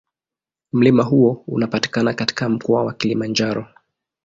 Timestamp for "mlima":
0.73-1.03